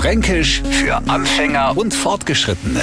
Fränkisch 0.00 0.62
für 0.62 0.96
Anfänger 1.10 1.76
und 1.76 1.92
Fortgeschrittene. 1.92 2.80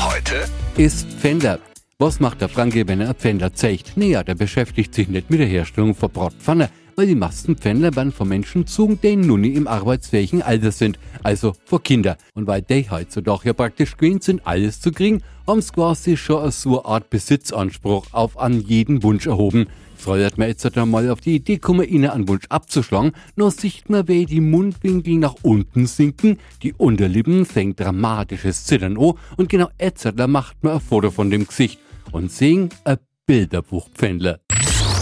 Heute 0.00 0.48
ist 0.78 1.06
Pfändler. 1.20 1.58
Was 1.98 2.20
macht 2.20 2.40
der 2.40 2.48
Franke, 2.48 2.88
wenn 2.88 3.02
er 3.02 3.10
ein 3.10 3.14
Pfändler 3.14 3.52
zeigt? 3.52 3.98
Naja, 3.98 4.24
der 4.24 4.34
beschäftigt 4.34 4.94
sich 4.94 5.08
nicht 5.08 5.28
mit 5.28 5.40
der 5.40 5.46
Herstellung 5.46 5.94
von 5.94 6.10
Bratpfanne, 6.10 6.70
weil 6.96 7.06
die 7.06 7.14
meisten 7.14 7.56
Pfändler 7.56 7.94
werden 7.96 8.12
von 8.12 8.28
Menschen 8.28 8.62
gezogen, 8.62 8.98
die 9.02 9.16
nun 9.16 9.40
nie 9.40 9.54
im 9.54 9.66
arbeitsfähigen 9.66 10.42
Alter 10.42 10.72
sind, 10.72 10.98
also 11.22 11.54
vor 11.64 11.82
Kinder. 11.82 12.16
Und 12.34 12.46
weil 12.46 12.62
die 12.62 12.90
heutzutage 12.90 13.48
ja 13.48 13.52
praktisch 13.52 13.96
gewöhnt 13.96 14.24
sind, 14.24 14.46
alles 14.46 14.80
zu 14.80 14.92
kriegen, 14.92 15.22
haben 15.46 15.60
sie 15.60 15.72
quasi 15.72 16.16
schon 16.16 16.50
so 16.50 16.82
eine 16.82 16.94
Art 16.94 17.10
Besitzanspruch 17.10 18.06
auf 18.12 18.38
an 18.38 18.60
jeden 18.60 19.02
Wunsch 19.02 19.26
erhoben. 19.26 19.66
Sollte 19.96 20.38
man 20.38 20.48
jetzt 20.48 20.76
mal 20.76 21.08
auf 21.08 21.20
die 21.20 21.36
Idee 21.36 21.58
kommen, 21.58 21.88
ihnen 21.88 22.10
einen 22.10 22.28
Wunsch 22.28 22.46
abzuschlagen, 22.48 23.12
nur 23.36 23.50
sieht 23.50 23.88
man, 23.88 24.06
wie 24.08 24.26
die 24.26 24.40
Mundwinkel 24.40 25.16
nach 25.16 25.36
unten 25.42 25.86
sinken, 25.86 26.38
die 26.62 26.74
Unterlippen 26.74 27.46
fängt 27.46 27.80
dramatisches 27.80 28.64
Zittern 28.64 28.98
an 28.98 29.14
und 29.36 29.48
genau 29.48 29.68
jetzt 29.80 30.04
macht 30.26 30.62
man 30.62 30.74
ein 30.74 30.80
Foto 30.80 31.10
von 31.10 31.30
dem 31.30 31.46
Gesicht 31.46 31.78
und 32.12 32.30
sehen 32.30 32.68
ein 32.84 32.98
Bilderbuchpfändler. 33.26 34.40